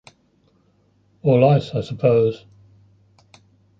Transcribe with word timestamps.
Or 1.21 1.37
lice, 1.37 1.75
I 1.75 1.81
suppose. 1.81 2.47